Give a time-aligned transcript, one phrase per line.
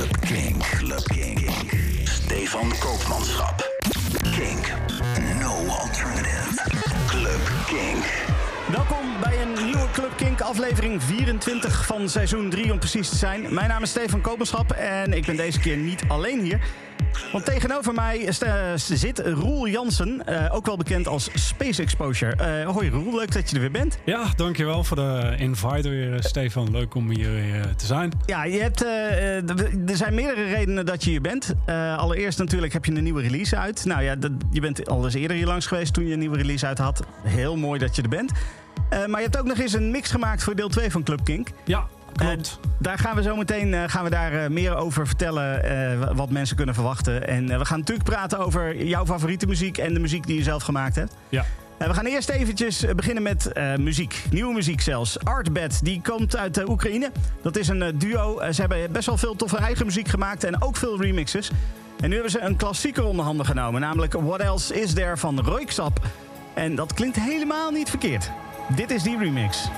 [0.00, 0.58] Club King.
[0.58, 1.50] Club King.
[2.04, 3.70] Stefan Koopmanschap.
[4.22, 4.72] Kink.
[5.40, 6.62] No alternative.
[7.06, 8.04] Club King.
[8.72, 13.54] Welkom bij een nieuwe Club Kink, aflevering 24 van seizoen 3 om precies te zijn.
[13.54, 16.60] Mijn naam is Stefan Kopenschap en ik ben deze keer niet alleen hier.
[17.32, 18.32] Want tegenover mij
[18.76, 22.62] zit Roel Jansen, uh, ook wel bekend als Space Exposure.
[22.64, 23.98] Uh, hoi Roel, leuk dat je er weer bent.
[24.04, 26.70] Ja, dankjewel voor de invite weer, Stefan.
[26.70, 28.12] Leuk om hier weer te zijn.
[28.26, 29.50] Ja, je hebt, uh,
[29.90, 31.54] er zijn meerdere redenen dat je hier bent.
[31.96, 33.84] allereerst natuurlijk heb je een nieuwe release uit.
[33.84, 36.36] Nou ja, dat, je bent al eens eerder hier langs geweest toen je een nieuwe
[36.36, 37.02] release uit had.
[37.22, 38.32] Heel mooi dat je er bent.
[38.90, 41.48] maar je hebt ook nog eens een mix gemaakt voor deel 2 van Club Kink.
[41.64, 42.58] Ja, Klopt.
[42.78, 46.16] daar gaan we zo meteen uh, gaan we daar, uh, meer over vertellen.
[46.16, 47.28] Wat mensen kunnen verwachten.
[47.28, 50.62] En we gaan natuurlijk praten over jouw favoriete muziek en de muziek die je zelf
[50.62, 51.14] gemaakt hebt.
[51.28, 51.44] Ja.
[51.78, 54.24] we gaan eerst eventjes beginnen met muziek.
[54.30, 55.24] Nieuwe muziek zelfs.
[55.24, 57.10] Artbed, die komt uit Oekraïne.
[57.42, 58.52] Dat is een duo.
[58.52, 61.50] ze hebben best wel veel toffe eigen muziek gemaakt en ook veel remixes.
[62.00, 63.80] En nu hebben ze een klassieker onder handen genomen.
[63.80, 66.00] Namelijk What Else Is There van Roiksap.
[66.54, 68.30] En dat klinkt helemaal niet verkeerd.
[68.76, 69.68] Dit is die remix.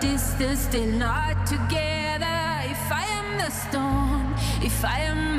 [0.00, 2.40] Distance, still not together.
[2.64, 5.29] If I am the storm, if I am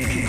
[0.00, 0.25] King.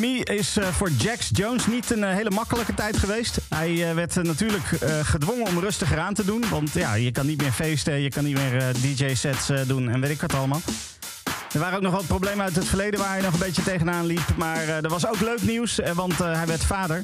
[0.00, 3.38] Pandemie is eh, voor Jax Jones niet een eh, hele makkelijke tijd geweest.
[3.48, 4.64] Hij eh, werd natuurlijk
[5.02, 6.44] gedwongen om rustiger aan te doen.
[6.50, 10.10] Want ja, je kan niet meer feesten, je kan niet meer DJ-sets doen en weet
[10.10, 10.60] ik wat allemaal.
[11.52, 14.06] Er waren ook nog wat problemen uit het verleden waar hij nog een beetje tegenaan
[14.06, 14.36] liep.
[14.36, 17.02] Maar er was ook leuk nieuws, want hij werd vader.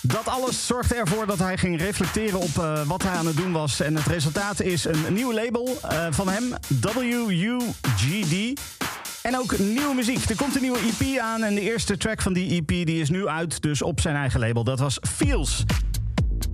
[0.00, 3.80] Dat alles zorgde ervoor dat hij ging reflecteren op wat hij aan het doen was.
[3.80, 5.78] En het resultaat is een nieuw label
[6.10, 8.60] van hem, WUGD.
[9.22, 10.30] En ook nieuwe muziek.
[10.30, 13.10] Er komt een nieuwe EP aan en de eerste track van die EP die is
[13.10, 14.64] nu uit, dus op zijn eigen label.
[14.64, 15.64] Dat was Feels.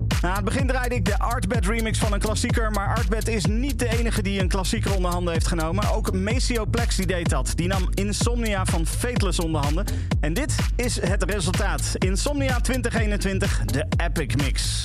[0.09, 2.71] Nou, aan het begin draaide ik de Artbed remix van een klassieker.
[2.71, 5.91] Maar Artbed is niet de enige die een klassieker onder handen heeft genomen.
[5.91, 7.53] Ook Maceo Plex die deed dat.
[7.55, 9.85] Die nam Insomnia van Fateless onder handen.
[10.21, 11.95] En dit is het resultaat.
[11.99, 14.85] Insomnia 2021, de Epic Mix.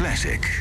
[0.00, 0.59] Classic.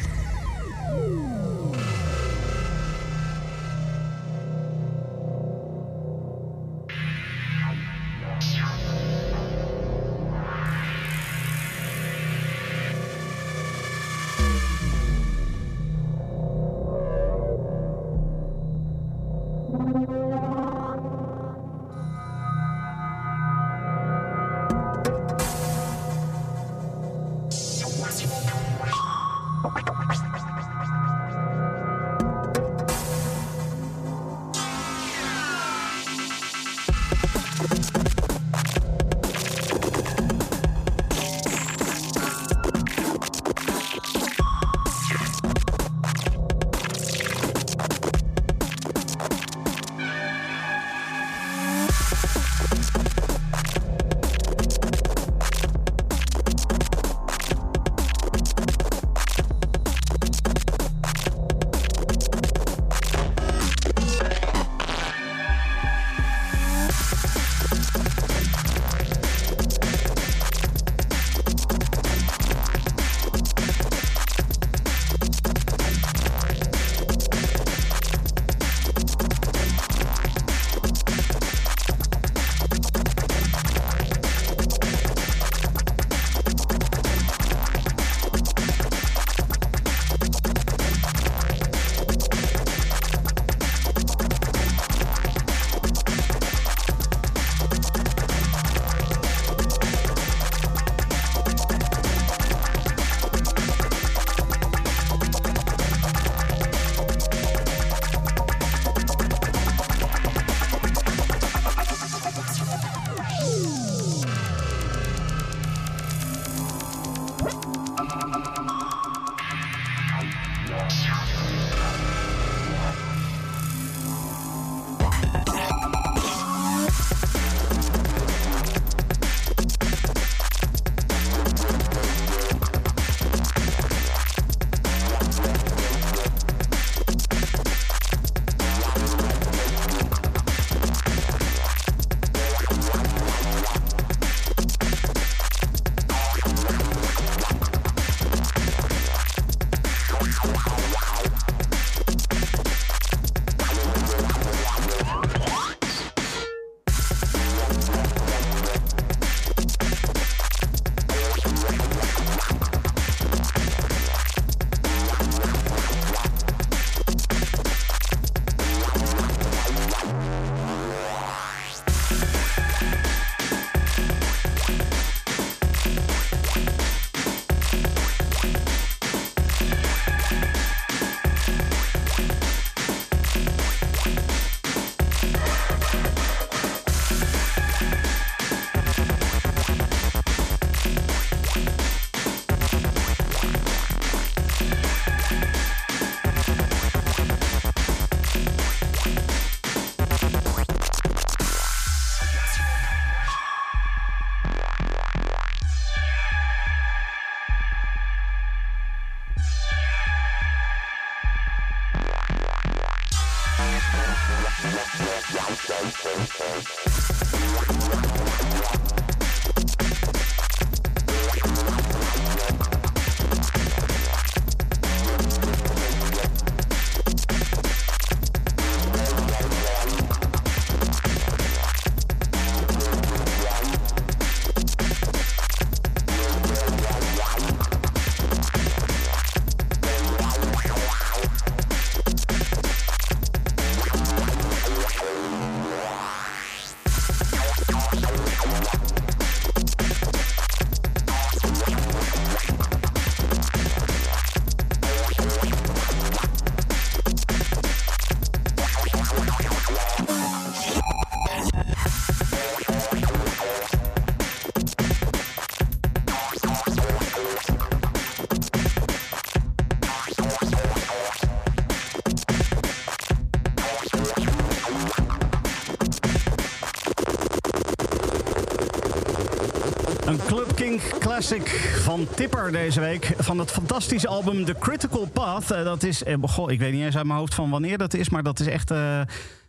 [281.20, 281.50] Classic
[281.82, 283.14] van Tipper deze week.
[283.18, 285.52] Van het fantastische album The Critical Path.
[285.52, 287.94] Eh, dat is, eh, goh, ik weet niet eens uit mijn hoofd van wanneer dat
[287.94, 289.02] is, maar dat is echt, eh,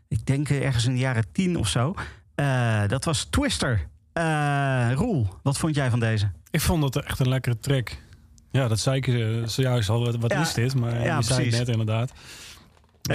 [0.09, 1.95] ik denk ergens in de jaren tien of zo.
[2.87, 3.87] Dat was Twister.
[4.95, 6.31] Roel, wat vond jij van deze?
[6.51, 7.97] Ik vond het echt een lekkere track.
[8.51, 9.05] Ja, dat zei ik
[9.49, 10.19] zojuist al.
[10.19, 10.75] Wat, Ja, is dit?
[10.75, 12.13] Maar ja, je zei het net inderdaad.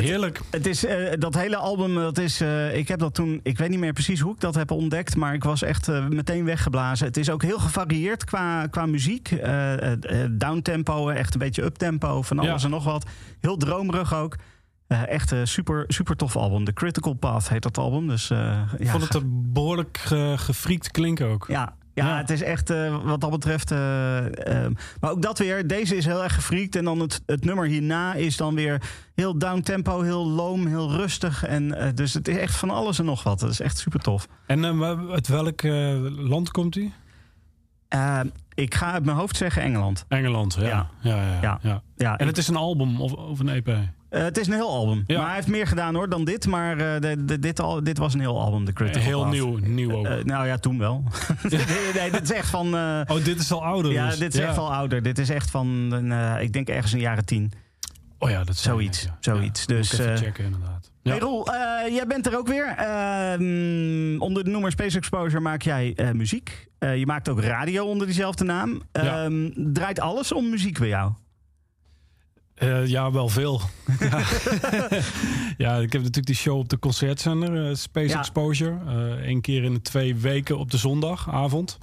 [0.03, 0.39] Heerlijk.
[0.51, 3.69] Het is, eh, dat hele album, dat is, eh, ik heb dat toen, ik weet
[3.69, 7.08] niet meer precies hoe ik dat heb ontdekt, maar ik was echt eh, meteen weggeblazen.
[7.08, 9.29] Het is ook heel gevarieerd qua, qua muziek.
[10.31, 12.65] Downtempo, echt een beetje uptempo, van alles Ja.
[12.67, 13.05] en nog wat.
[13.39, 14.36] Heel dromerig ook.
[14.88, 16.65] Echt een super, super tof album.
[16.65, 18.08] The Critical Path heet dat album.
[18.08, 21.45] Dus, eh, Ik ja, vond het er behoorlijk ge, gefriekt klinken ook.
[21.47, 22.17] ja, ja, Ja.
[22.17, 23.71] het is echt eh, wat dat betreft.
[23.71, 25.67] eh, ehm, maar ook dat weer.
[25.67, 26.75] Deze is heel erg gefriekt.
[26.75, 28.81] En dan het, het nummer hierna is dan weer
[29.15, 31.43] heel downtempo, heel loom, heel rustig.
[31.45, 33.39] En eh, dus het is echt van alles en nog wat.
[33.39, 34.27] Dat is echt super tof.
[34.47, 35.63] En uit welk
[36.17, 36.91] land komt hij?
[37.88, 40.05] Ehm, ik ga uit mijn hoofd zeggen Engeland.
[40.08, 40.65] Engeland, ja.
[40.67, 40.89] Ja.
[41.01, 41.39] Ja.
[41.41, 42.17] Ja, ja, Ja.
[42.17, 43.69] En het is een album of, of een EP?
[44.15, 45.04] Eh, het is een heel album.
[45.08, 45.17] Ja.
[45.17, 46.47] Maar hij heeft meer gedaan hoor dan dit.
[46.47, 49.32] Maar eh, de, de- dit, al, dit was een heel album, The Critical Heel Path.
[49.32, 50.06] nieuw, nieuw ook.
[50.06, 51.04] Eh, nou ja, toen wel.
[51.95, 52.73] nee, dit is echt van...
[52.73, 54.17] oh, dit is al ouder ja, dus.
[54.17, 55.01] dit is echt al ouder.
[55.01, 55.93] Dit is echt van,
[56.39, 57.51] ik denk ergens in de jaren tien.
[58.19, 59.17] Oh ja, dat zou Zoiets, ja.
[59.19, 59.65] zoiets.
[59.65, 60.91] Dus, even checken inderdaad.
[61.01, 61.12] Ja.
[61.12, 61.45] Hey Roel,
[61.89, 62.65] jij bent er ook weer.
[62.78, 66.67] Ehm, onder de noemer Space Exposure maak jij muziek.
[66.80, 68.82] Je maakt ook radio onder diezelfde naam.
[68.91, 69.23] Ja.
[69.23, 71.12] Ehm, Draait alles om muziek bij jou?
[72.56, 73.62] Eh, ja, wel veel.
[74.00, 74.20] ja.
[75.65, 78.20] ja, ik heb natuurlijk die show op de concertzender, eh, Space Ja.
[78.20, 78.78] Exposure.
[78.88, 81.78] Eh Eén keer in de twee weken op de zondagavond.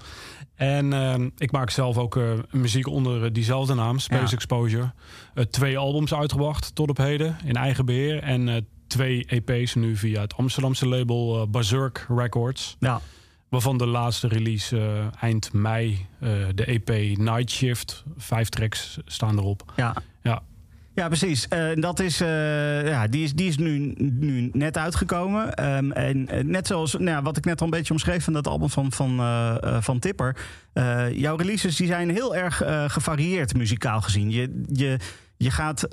[0.54, 4.30] En eh, ik maak zelf ook eh, muziek onder eh, diezelfde naam, Space Ja.
[4.30, 4.92] Exposure.
[5.34, 8.22] Eh, twee albums uitgebracht tot op heden in eigen beheer.
[8.22, 8.56] En eh,
[8.86, 12.76] twee EP's nu via het Amsterdamse label eh, Berserk Records.
[12.78, 13.00] Ja.
[13.48, 18.04] Waarvan de laatste release eh, eind mei, eh, de EP Night Shift.
[18.16, 19.72] Vijf tracks staan erop.
[19.76, 19.94] Ja.
[20.22, 20.42] Ja.
[20.94, 21.48] Ja, precies.
[21.48, 25.54] Eh, dat is, eh, ja, die is, die is nu, nu net uitgekomen.
[25.54, 28.32] Ehm, en eh, net zoals nou, ja, wat ik net al een beetje omschreef van
[28.32, 29.20] dat album van, van,
[29.82, 30.36] van Tipper.
[31.12, 34.30] Jouw releases die zijn heel erg gevarieerd muzikaal gezien.
[34.30, 34.96] Je, je,
[35.36, 35.86] je gaat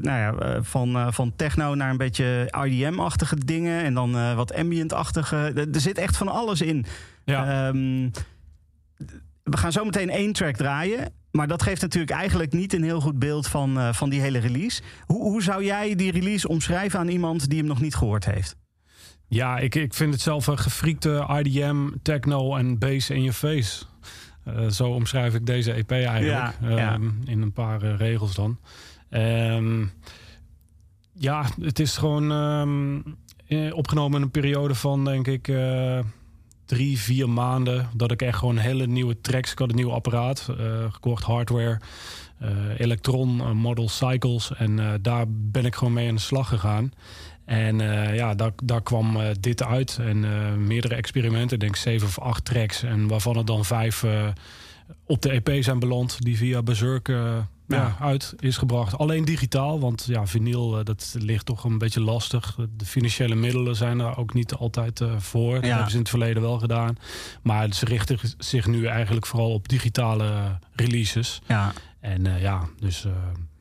[0.00, 3.82] nou ja, van, van techno naar een beetje IDM-achtige dingen.
[3.82, 5.36] En dan wat ambient-achtige.
[5.36, 6.84] Er er zit echt van alles in.
[7.24, 7.68] Ja.
[7.68, 8.08] Ehm,
[9.42, 11.12] we gaan zo meteen één track draaien.
[11.32, 14.38] Maar dat geeft natuurlijk eigenlijk niet een heel goed beeld van, eh, van die hele
[14.38, 14.82] release.
[15.06, 18.56] Hoe, hoe zou jij die release omschrijven aan iemand die hem nog niet gehoord heeft?
[19.28, 23.84] Ja, ik, ik vind het zelf een gefriekte IDM, techno en bass in je face.
[24.44, 26.54] Eh, zo omschrijf ik deze EP eigenlijk.
[26.60, 26.92] Ja, ja.
[26.92, 28.58] Ehm, in een paar eh, regels dan.
[29.10, 29.84] Ehm,
[31.12, 33.00] ja, het is gewoon ehm,
[33.46, 35.46] eh, opgenomen in een periode van, denk ik,
[36.64, 37.88] drie, vier maanden.
[37.94, 39.52] Dat ik echt gewoon hele nieuwe tracks...
[39.52, 41.80] Ik had een nieuw apparaat, eh, gekocht hardware...
[42.38, 42.48] eh
[42.80, 44.52] Electron, eh, Model Cycles.
[44.54, 46.92] En daar ben ik gewoon mee aan de slag gegaan.
[47.44, 47.78] En
[48.14, 49.98] ja, daar, daar kwam dit uit.
[50.00, 52.82] En meerdere experimenten, ik denk zeven of acht tracks.
[52.82, 54.04] En waarvan er dan vijf
[55.06, 56.16] op de EP zijn beland.
[56.20, 57.12] Die via Berserk
[57.78, 57.96] ja.
[58.00, 58.98] Uit is gebracht.
[58.98, 62.58] Alleen digitaal, want ja, vinyl eh, dat ligt toch een beetje lastig.
[62.76, 65.54] De financiële middelen zijn er ook niet altijd eh, voor.
[65.54, 65.68] Dat Ja.
[65.68, 66.96] hebben ze in het verleden wel gedaan.
[67.42, 71.40] Maar ze richten zich nu eigenlijk vooral op digitale releases.
[71.46, 71.72] Ja.
[72.00, 73.06] En eh, ja, dus...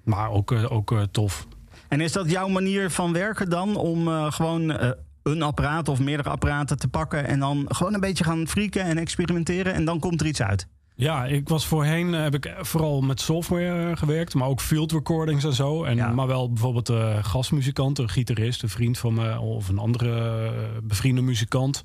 [0.03, 1.47] maar ook, ook tof.
[1.87, 3.75] En is dat jouw manier van werken dan?
[3.75, 4.73] Om gewoon
[5.23, 7.27] een apparaat of meerdere apparaten te pakken...
[7.27, 9.73] en dan gewoon een beetje gaan frieken en experimenteren...
[9.73, 10.67] en dan komt er iets uit?
[10.95, 14.91] Ja, ik was voorheen eh, heb ik vooral met software eh, gewerkt, maar ook field
[14.91, 15.83] recordings en zo.
[15.83, 16.11] En, Ja.
[16.11, 20.51] Maar wel bijvoorbeeld een gastmuzikant, een gitarist, een vriend van me of een andere
[20.83, 21.81] bevriende muzikant.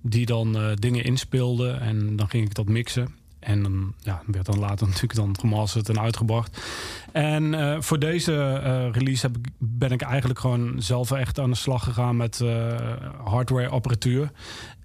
[0.00, 3.14] Die dan dingen inspeelde en dan ging ik dat mixen.
[3.38, 6.62] En dan ja, werd dan later natuurlijk dan gemasterd en uitgebracht.
[7.12, 8.58] En voor deze
[8.92, 12.76] release heb ik, ben ik eigenlijk gewoon zelf echt aan de slag gegaan met eh,
[13.24, 14.30] hardware apparatuur.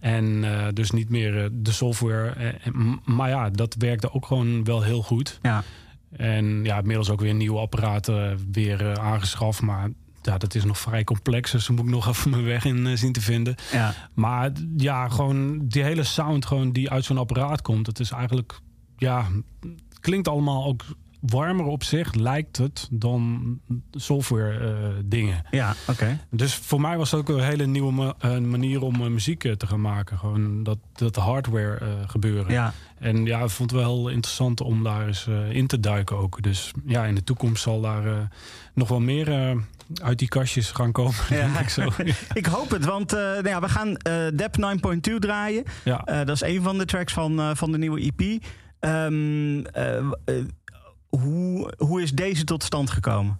[0.07, 2.29] En eh, dus niet meer eh, de software.
[2.29, 2.73] Eh,
[3.05, 5.39] maar ja, dat werkte ook gewoon wel heel goed.
[5.41, 5.63] Ja.
[6.17, 9.61] En ja, inmiddels ook weer nieuwe apparaten weer aangeschaft.
[9.61, 9.89] Maar
[10.21, 11.51] ja, dat is nog vrij complex.
[11.51, 13.55] Dus daar moet ik nog even mijn weg in zien te vinden.
[13.71, 13.93] Ja.
[14.13, 17.87] Maar ja, gewoon die hele sound gewoon die uit zo'n apparaat komt.
[17.87, 18.59] Het is eigenlijk,
[18.97, 19.27] ja,
[19.99, 20.83] klinkt allemaal ook
[21.19, 23.59] warmer op zich, lijkt het, dan
[23.91, 25.43] software eh, dingen.
[25.51, 26.19] Ja, oké.
[26.29, 29.39] Dus voor mij was het ook een hele nieuwe ma- eh, manier om eh, muziek
[29.57, 30.17] te gaan maken.
[30.17, 32.51] Gewoon dat, dat hardware gebeuren.
[32.51, 32.73] Ja.
[32.99, 36.41] En ja, ik vond het wel heel interessant om daar eens in te duiken ook.
[36.41, 38.29] Dus ja, in de toekomst zal daar
[38.73, 39.57] nog wel meer
[40.01, 41.15] uit die kastjes gaan komen.
[41.29, 41.35] Ja.
[41.53, 41.89] denk ik zo.
[42.33, 44.55] Ik hoop het, want nou ja, we gaan eh Dep
[45.11, 45.63] 9.2 draaien.
[45.83, 45.97] ja.
[46.05, 48.43] Dat is een van de tracks van, van de nieuwe EP.
[48.79, 50.35] Ehm, eh, eh,
[51.19, 53.39] hoe, hoe is deze tot stand gekomen?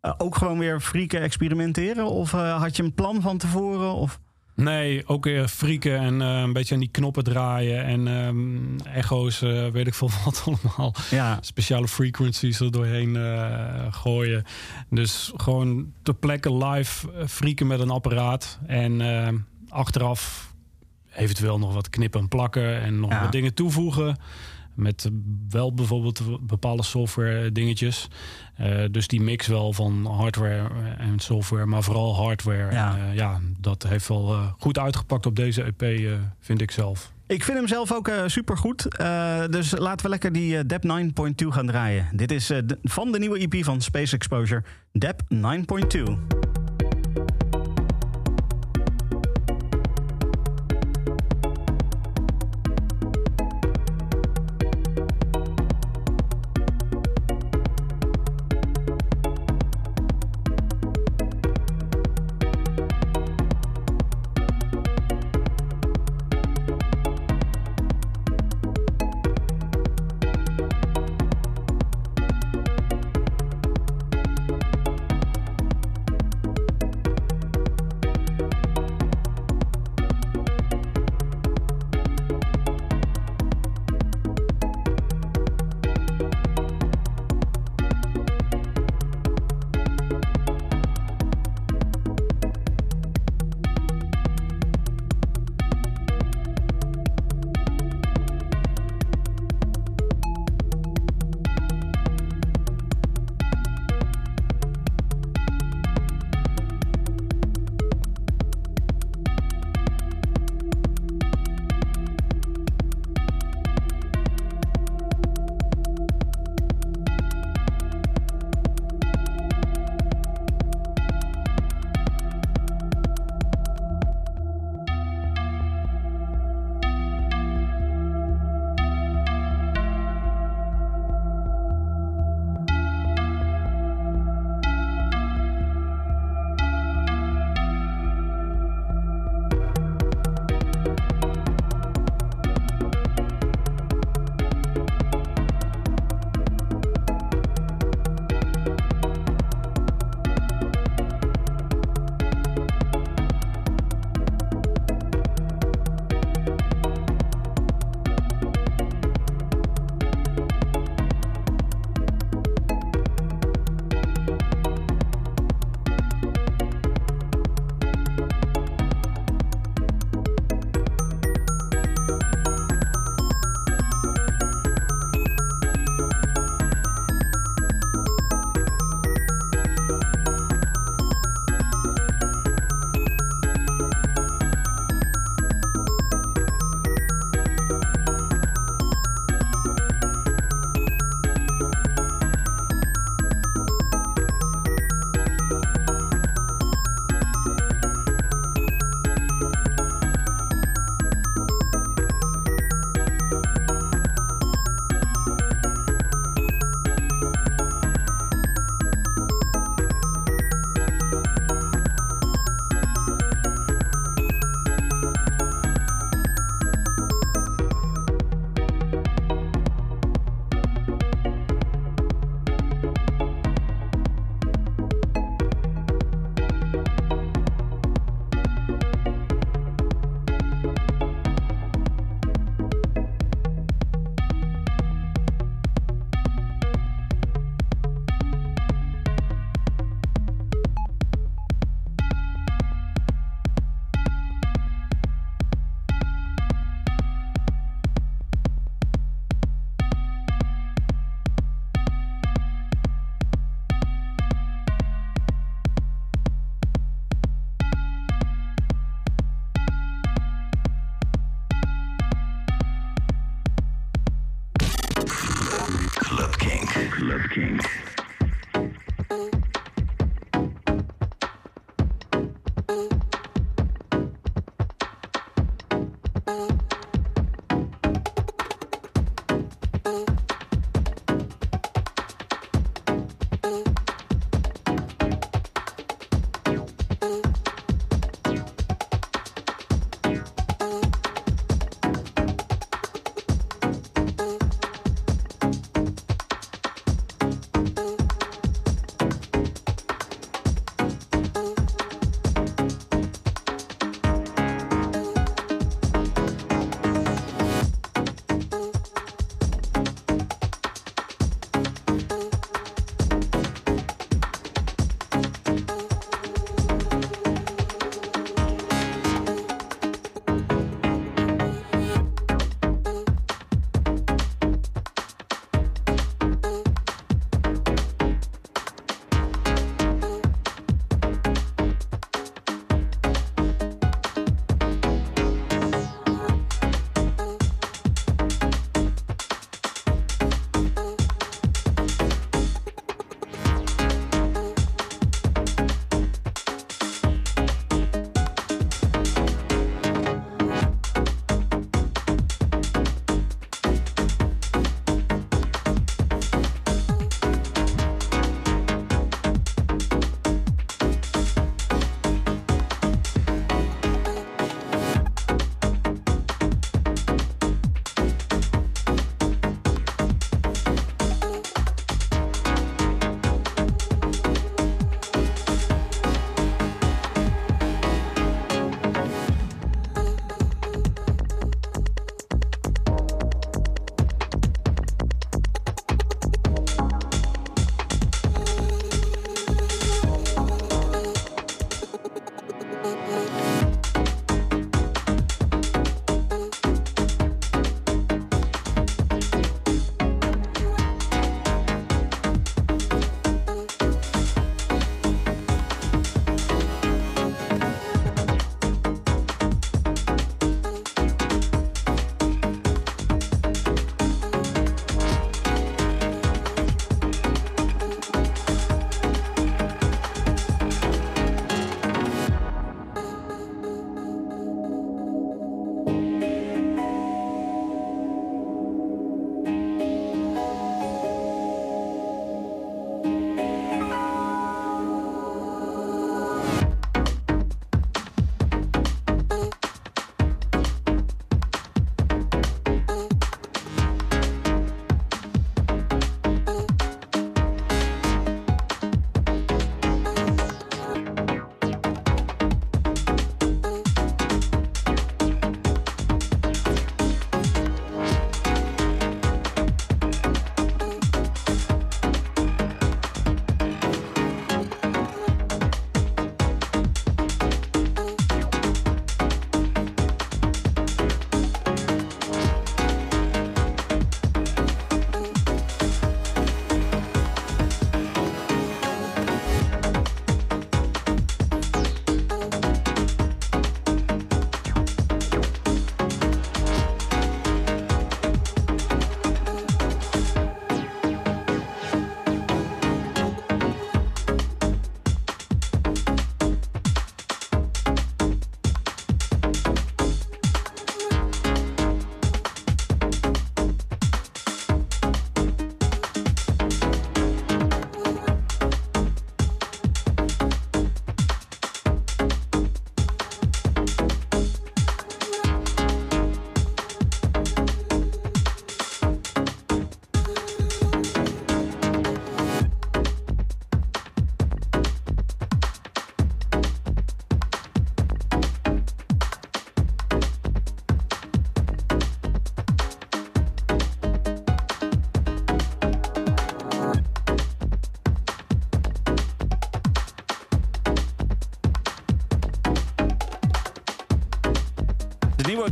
[0.00, 2.06] Eh, ook gewoon weer frieken experimenteren?
[2.06, 3.92] Of eh, had je een plan van tevoren?
[3.94, 4.20] Of?
[4.54, 7.84] Nee, ook weer frieken en eh, een beetje aan die knoppen draaien.
[7.84, 10.94] En ehm, echo's, weet ik veel wat allemaal.
[11.10, 13.16] Ja, Speciale frequencies er doorheen
[13.92, 14.44] gooien.
[14.90, 18.58] Dus gewoon ter plekke live frieken met een apparaat.
[18.66, 20.52] En achteraf
[21.14, 22.80] eventueel nog wat knippen en plakken.
[22.80, 23.20] En nog Ja.
[23.22, 24.16] wat dingen toevoegen.
[24.78, 25.10] Met
[25.48, 28.08] wel bijvoorbeeld bepaalde software dingetjes.
[28.54, 32.72] Eh, dus die mix wel van hardware en software, maar vooral hardware.
[32.72, 32.96] Ja.
[32.98, 36.08] En, eh, ja, dat heeft wel eh, goed uitgepakt op deze EP,
[36.40, 37.12] vind ik zelf.
[37.26, 38.96] ik vind hem zelf ook super supergoed.
[38.96, 42.06] Eh, dus laten we lekker die Dep 9.2 gaan draaien.
[42.12, 44.62] Dit is de- van de nieuwe EP van Space Exposure,
[44.92, 46.18] Dep 9.2.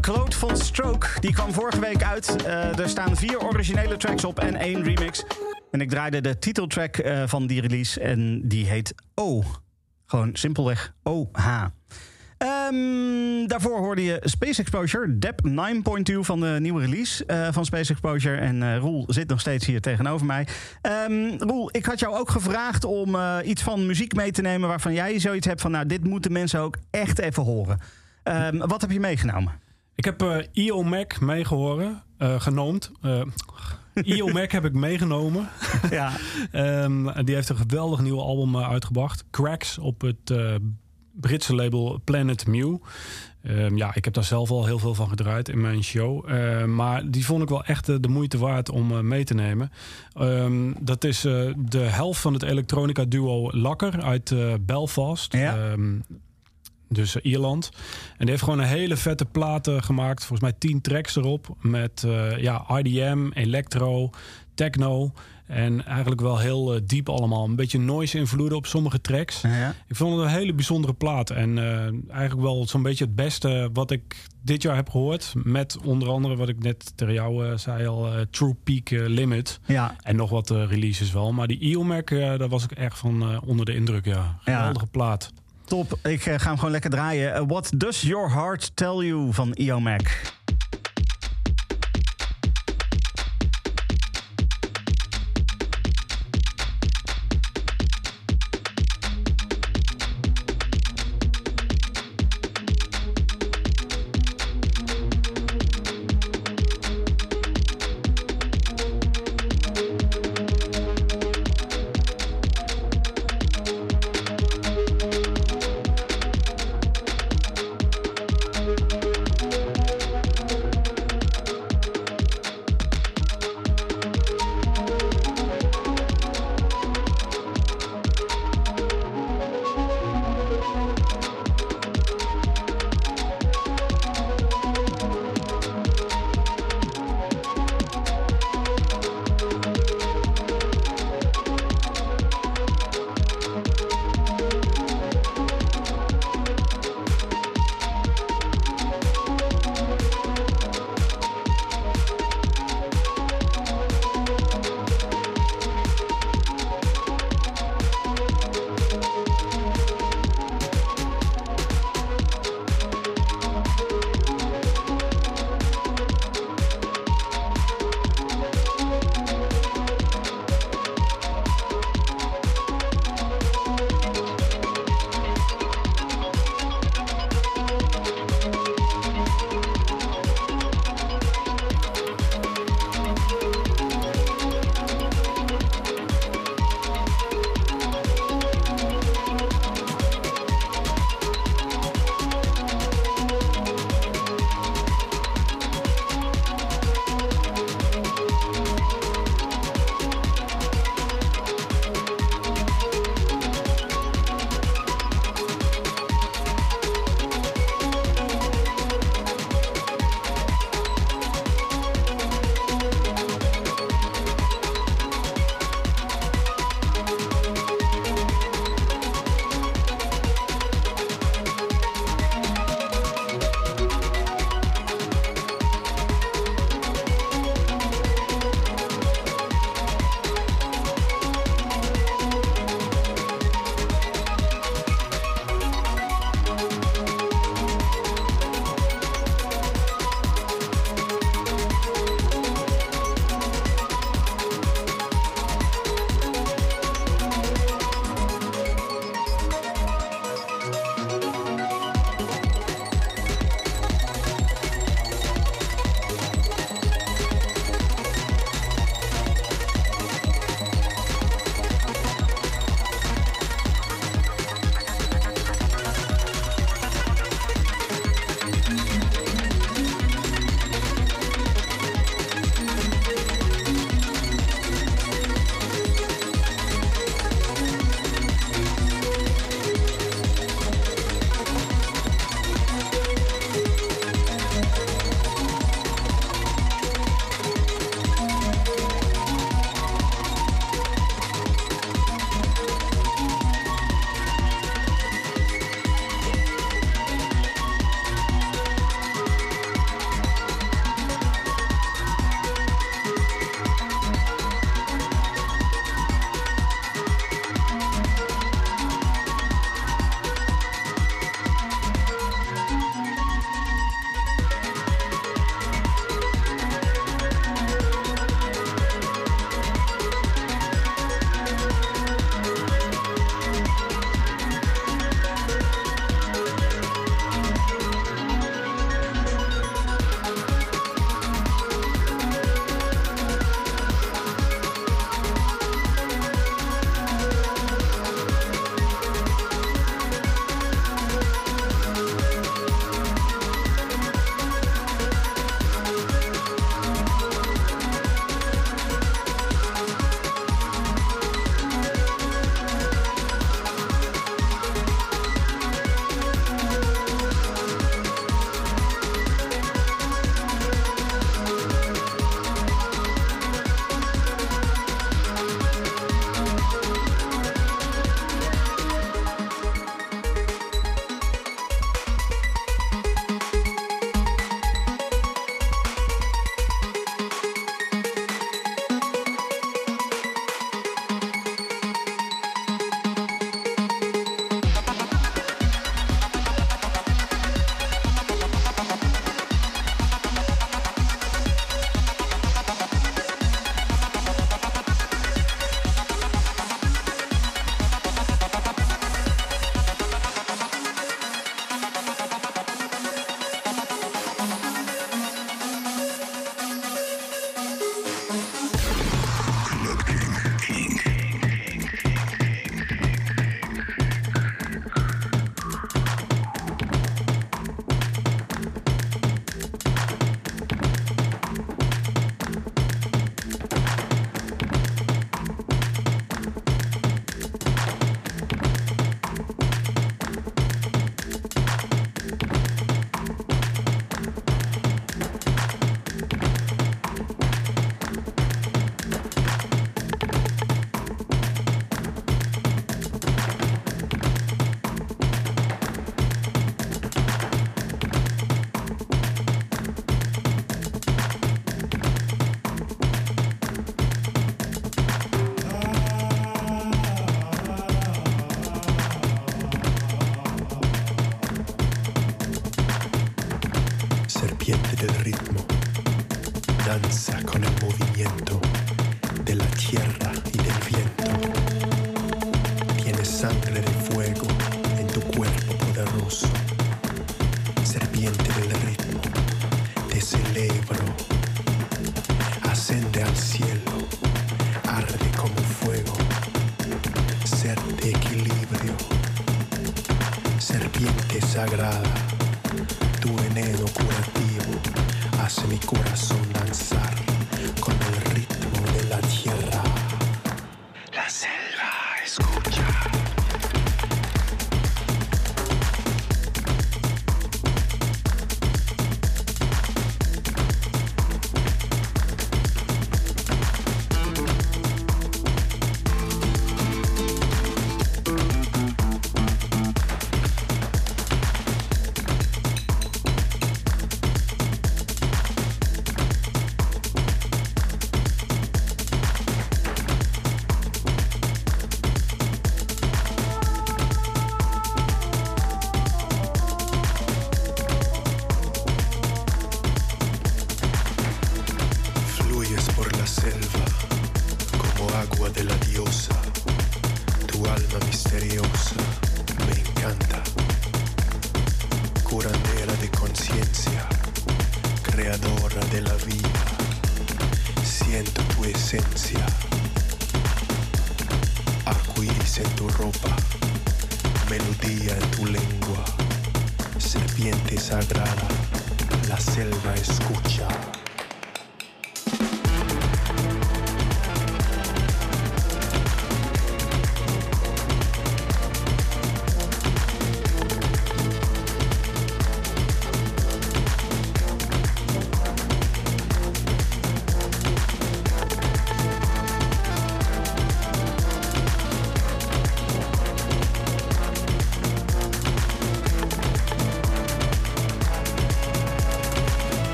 [0.00, 1.06] Claude von Stroke.
[1.20, 2.44] Die kwam vorige week uit.
[2.44, 5.24] Eh, er staan vier originele tracks op en één remix.
[5.70, 9.42] En ik draaide de titeltrack eh, van die release en die heet O.
[10.06, 11.64] Gewoon simpelweg OH.
[12.38, 17.90] Ehm, daarvoor hoorde je Space Exposure, Dep 9.2 van de nieuwe release eh, van Space
[17.90, 18.36] Exposure.
[18.36, 20.46] En Roel zit nog steeds hier tegenover mij.
[20.80, 24.92] Ehm, Roel, ik had jou ook gevraagd om iets van muziek mee te nemen waarvan
[24.92, 27.78] jij zoiets hebt van, nou, dit moeten mensen ook echt even horen.
[28.22, 29.63] Ehm, wat heb je meegenomen?
[30.04, 32.90] Ik heb eh IO Mac meegehoren, eh, genoemd.
[33.00, 33.22] Eh
[33.94, 35.48] IO Mac heb ik meegenomen.
[35.90, 36.12] Ja,
[36.50, 39.24] Ehm, die heeft een geweldig nieuw album uitgebracht.
[39.30, 40.34] Cracks op het
[41.12, 42.76] Britse label Planet Mew.
[43.42, 46.30] Ehm, ja, ik heb daar zelf al heel veel van gedraaid in mijn show.
[46.30, 49.70] Ehm, maar die vond ik wel echt de moeite waard om mee te nemen.
[50.80, 55.32] Dat is de helft van het elektronica duo Lakker uit Belfast.
[55.32, 55.76] Ja.
[56.94, 57.70] Dus eh, Ierland.
[58.10, 60.24] En die heeft gewoon een hele vette platen gemaakt.
[60.24, 61.56] Volgens mij tien tracks erop.
[61.60, 64.10] Met eh, ja, IDM, electro,
[64.54, 65.12] techno.
[65.46, 67.44] En eigenlijk wel heel eh, diep allemaal.
[67.44, 69.40] Een beetje noise invloeden op sommige tracks.
[69.40, 69.74] ja.
[69.88, 71.30] Ik vond het een hele bijzondere plaat.
[71.30, 71.58] En
[72.10, 75.32] eigenlijk wel zo'n beetje het beste wat ik dit jaar heb gehoord.
[75.42, 78.08] Met onder andere wat ik net tegen jou eh, zei al.
[78.30, 79.60] True Peak Limit.
[79.66, 79.96] ja.
[80.02, 81.32] En nog wat releases wel.
[81.32, 84.04] Maar die IOMAC, daar was ik echt van onder de indruk.
[84.04, 85.32] Ja, geweldige plaat.
[85.66, 87.34] Top, ik eh, ga hem gewoon lekker draaien.
[87.34, 90.32] Eh, What Does Your Heart Tell You van Io Mac.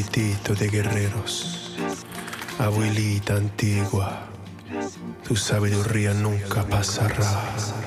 [0.00, 1.76] De guerreros,
[2.58, 4.28] abuelita antigua,
[5.28, 7.79] tu sabiduría nunca pasará.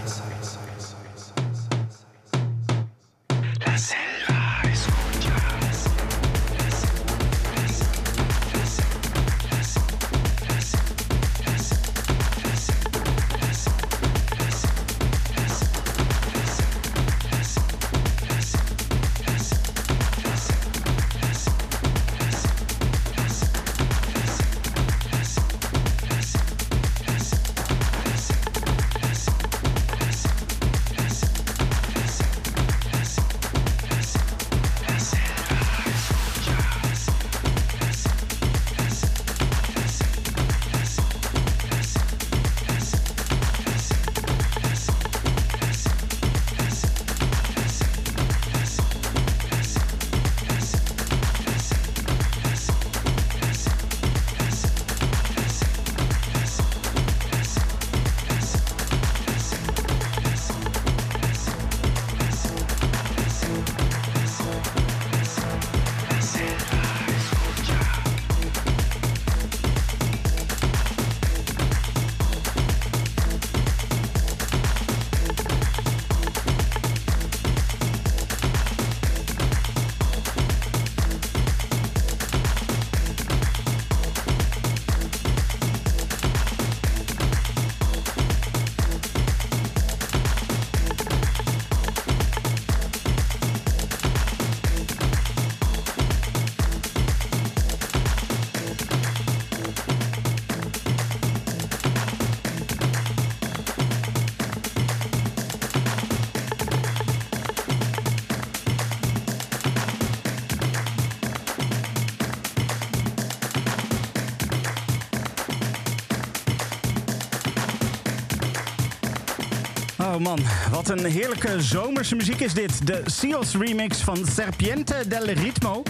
[120.72, 122.88] Wat een heerlijke zomerse muziek is dit.
[122.88, 125.84] De Seals remix van Serpiente del Ritmo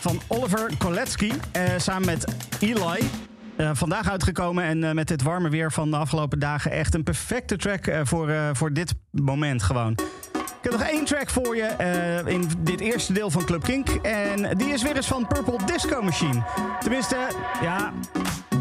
[0.00, 2.24] van Oliver Koletsky eh, samen met
[2.60, 3.10] Eli.
[3.56, 7.02] Eh, vandaag uitgekomen en eh, met dit warme weer van de afgelopen dagen echt een
[7.02, 9.92] perfecte track eh, voor, voor dit moment gewoon.
[10.32, 13.88] Ik heb nog één track voor je in dit eerste deel van Club Kink.
[13.88, 16.42] En die is weer eens van Purple Disco Machine.
[16.80, 17.16] Tenminste,
[17.62, 17.92] ja,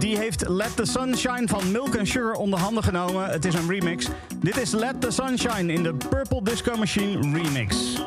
[0.02, 3.26] die heeft Let the Sunshine van Milk and Sugar onder handen genomen.
[3.26, 4.08] Het is een remix.
[4.36, 8.02] Dit is Let the Sunshine in de Purple Disco Machine remix.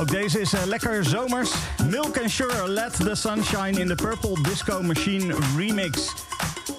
[0.00, 1.50] Ook deze is eh, lekker zomers.
[1.90, 6.14] Milk and Sure, Let the Sunshine in the Purple Disco Machine remix.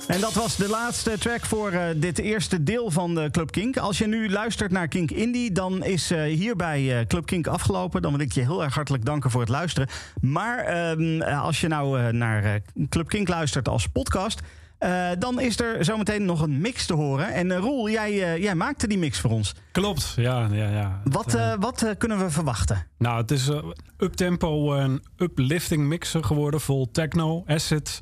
[0.08, 3.78] En dat was de laatste track voor eh, dit eerste deel van de Club Kink.
[3.78, 8.02] Als je nu luistert naar Kink Indie, dan is uh, hierbij Club Kink afgelopen.
[8.02, 9.90] Dan wil ik je heel erg hartelijk danken voor het luisteren.
[10.22, 14.42] Maar ehm, als je nou naar Club Kink luistert als podcast...
[14.80, 17.34] Uh, dan is er zometeen nog een mix te horen.
[17.34, 19.56] En uh, Roel, jij, uh, jij maakte die mix voor ons.
[19.72, 20.48] Klopt, ja.
[20.52, 21.02] ja, ja.
[21.04, 22.88] Wat, wat kunnen we verwachten?
[22.98, 23.50] Nou, het is
[23.98, 26.62] uptempo en uplifting mixer geworden.
[26.62, 28.00] Vol techno, acid,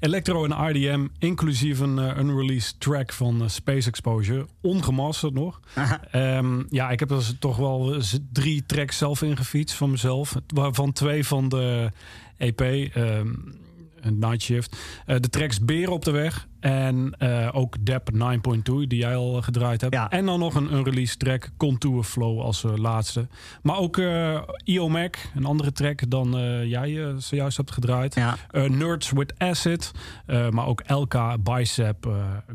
[0.00, 1.06] electro en RDM.
[1.18, 4.46] Inclusief een unreleased track van Space Exposure.
[4.60, 5.60] Ongemasterd nog.
[6.12, 7.96] Um, ja, ik heb er toch wel
[8.32, 10.34] drie tracks zelf ingefietst van mezelf.
[10.46, 11.92] Waarvan twee van de
[12.36, 12.60] EP...
[12.96, 13.66] Um,
[14.00, 14.76] een night shift.
[15.06, 16.48] Uh, de tracks Beren op de weg.
[16.60, 18.18] En uh, ook Dep 9.2,
[18.62, 19.94] die jij al gedraaid hebt.
[19.94, 20.10] Ja.
[20.10, 23.26] En dan nog een, een release track, Contour Flow als uh, laatste.
[23.62, 26.36] Maar ook uh, EO Mac, een andere track dan
[26.68, 28.14] jij zojuist hebt gedraaid.
[28.14, 28.36] Ja.
[28.68, 29.90] Nerds with Acid.
[30.50, 32.08] maar ook LK, Bicep,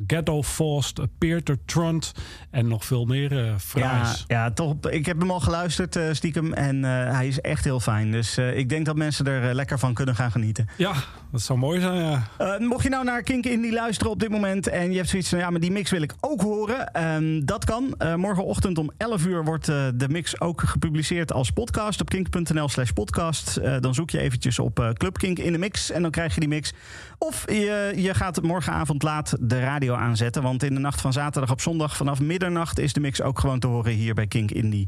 [0.08, 2.12] Ghetto Forced, Peter Trunt.
[2.52, 4.24] En nog veel meer fraais.
[4.28, 4.88] Ja, ja, top.
[4.88, 6.54] Ik heb hem al geluisterd, stiekem.
[6.54, 8.12] En hij is echt heel fijn.
[8.12, 10.68] Dus ik denk dat mensen er lekker van kunnen gaan genieten.
[10.78, 10.94] Ja,
[11.32, 12.04] dat zou mooi zijn,
[12.38, 12.58] ja.
[12.60, 15.40] mocht je nou naar Kink Indie luisteren op dit moment en je hebt zoiets van
[15.40, 17.04] ja, maar die mix wil ik ook horen.
[17.16, 17.96] Um, dat kan.
[18.00, 22.70] Uh, morgenochtend om 11 uur wordt uh, de mix ook gepubliceerd als podcast op kink.nl
[22.70, 23.58] slash podcast.
[23.58, 26.40] Uh, dan zoek je eventjes op Club Kink in de mix en dan krijg je
[26.40, 26.74] die mix.
[27.18, 31.52] Of je, je gaat morgenavond laat de radio aanzetten, want in de nacht van zaterdag
[31.52, 34.88] op zondag vanaf middernacht is de mix ook gewoon te horen hier bij Kink Indie.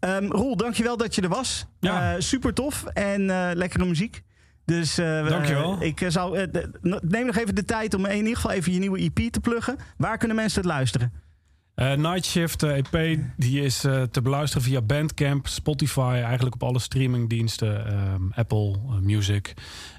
[0.00, 1.66] Um, Roel, dankjewel dat je er was.
[1.80, 2.20] Ja.
[2.20, 3.26] super tof en
[3.56, 4.22] lekkere muziek.
[4.64, 5.76] Dus uh, Dankjewel.
[5.80, 6.64] Uh, ik zou, uh,
[7.00, 9.76] neem nog even de tijd om in ieder geval even je nieuwe EP te pluggen.
[9.96, 11.12] Waar kunnen mensen het luisteren?
[11.74, 17.84] Night Shift EP die is te beluisteren via Bandcamp, Spotify, eigenlijk op alle streamingdiensten,
[18.34, 19.54] Apple Music.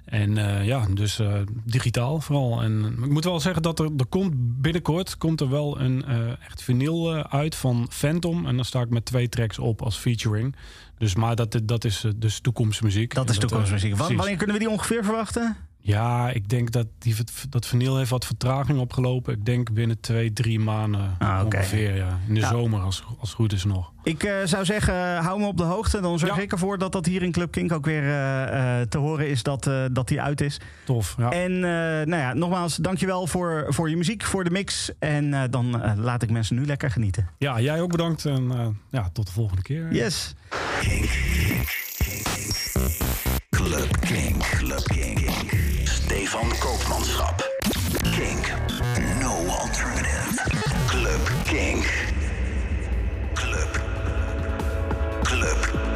[0.06, 1.20] En ja, dus
[1.66, 2.62] digitaal vooral.
[2.62, 6.06] En ik moet wel zeggen dat er, er komt binnenkort komt er wel een
[6.50, 8.46] echt vinyl uit van Phantom.
[8.46, 10.56] En dan sta ik met twee tracks op als featuring.
[10.98, 13.14] Dus, maar dat, dat is dus toekomstmuziek.
[13.14, 13.98] Dat is toekomstmuziek.
[13.98, 15.58] Dat, wanneer kunnen we die ongeveer verwachten?
[15.86, 17.16] Ja, ik denk dat die,
[17.50, 19.34] dat vinyl heeft wat vertraging opgelopen.
[19.34, 21.60] Ik denk binnen twee, drie maanden ah, okay.
[21.60, 21.96] ongeveer.
[21.96, 22.20] Ja.
[22.28, 22.50] In de ja.
[22.50, 23.92] zomer, als, als het goed is nog.
[24.04, 26.02] Ik uh, zou zeggen, hou me op de hoogte.
[26.02, 26.42] Dan zorg ja.
[26.42, 29.70] ik ervoor dat dat hier in Club Kink ook weer uh, te horen is dat,
[29.92, 30.60] dat die uit is.
[30.86, 31.32] Tof, ja.
[31.32, 34.92] En nou ja, nogmaals, dankjewel voor, voor je muziek, voor de mix.
[35.00, 37.30] En dan laat ik mensen nu lekker genieten.
[37.38, 38.26] Ja, jij ook bedankt.
[38.26, 39.94] En ja, tot de volgende keer.
[39.94, 40.36] Yes.
[40.80, 41.10] Kink.
[43.50, 44.44] Club Kink.
[44.44, 45.73] Club Kink.
[46.24, 47.42] Stefan Koopmanschap.
[48.16, 48.48] Kink.
[49.20, 50.40] No alternative.
[50.88, 51.86] Club Kink.
[53.36, 53.68] Club.
[55.26, 55.93] Club.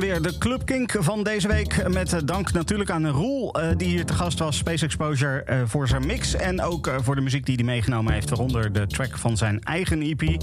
[0.00, 1.88] Weer, de Club Kink van deze week.
[1.88, 4.56] Met eh, dank natuurlijk aan Roel, eh, die hier te gast was.
[4.56, 6.34] Space Exposure eh, voor zijn mix.
[6.34, 8.28] En ook voor de muziek die hij meegenomen heeft.
[8.28, 10.42] Waaronder de track van zijn eigen EP.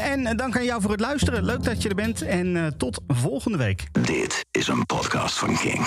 [0.00, 1.44] En dank aan jou voor het luisteren.
[1.44, 2.22] Leuk dat je er bent.
[2.22, 3.86] En tot volgende week.
[3.92, 5.84] Dit is een podcast van Kink.